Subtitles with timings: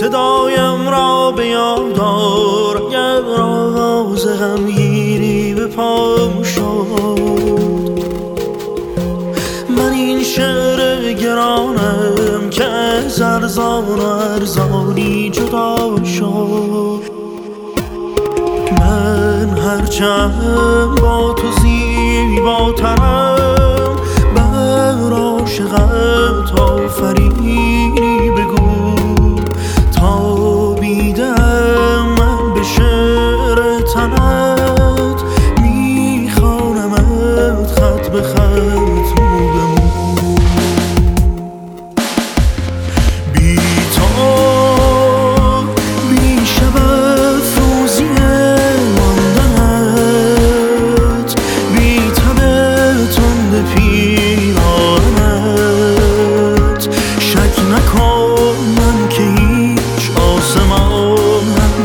[0.00, 8.02] صدایم را به یاد را گر آواز غمگینی به پام شد.
[9.68, 17.02] من این شعر گرانم که از ارزان و ارزانی جدا شد.
[18.80, 22.96] من هرچند با تو زیباترم
[24.36, 27.67] بر عاشقت آفرین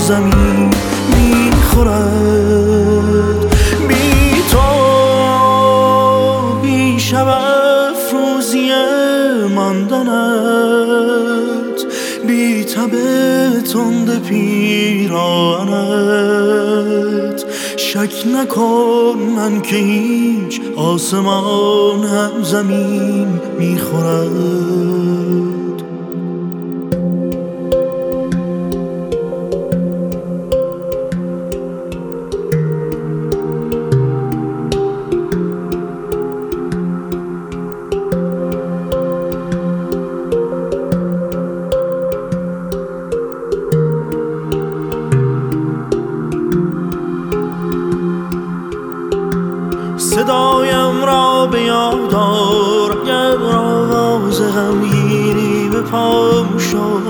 [0.07, 0.69] زمین
[1.15, 1.91] می‌خورد.
[3.87, 4.69] بی تو
[6.61, 8.71] بی شب افروزی
[9.55, 10.19] ماندنت.
[12.27, 12.91] بی تب
[13.73, 15.43] تند پیرانت.
[17.77, 25.12] شک نکن من که هیچ آسمان هم زمین می‌خورد.
[50.03, 52.83] صدایم را به یاد آر.
[53.03, 57.03] اگر آواز غمگینی به پام شد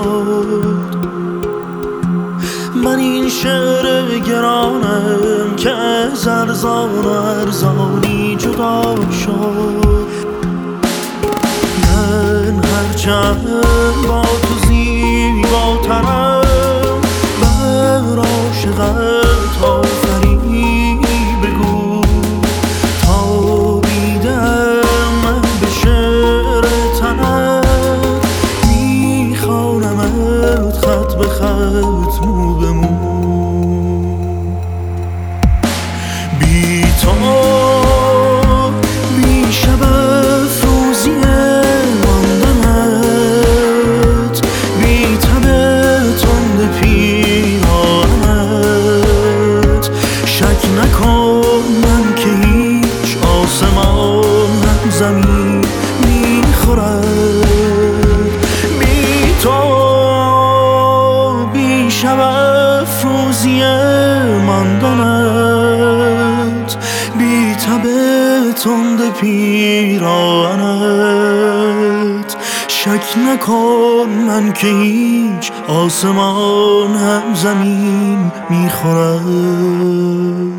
[2.84, 10.04] من این شعر گرانم که از ارزان و ارزانی جدا شد.
[11.82, 13.46] من هرچند
[14.08, 14.23] با
[36.44, 37.12] بی تو
[39.16, 41.10] بی شب افروزی
[42.04, 43.16] ماندنت
[44.80, 45.44] بی تب
[46.16, 48.24] تند پیرانت.
[50.26, 51.64] شک نکن
[69.24, 70.60] پیرانت.
[72.68, 80.53] شک نکن من که هیچ آسمان هم زمین می‌خورد.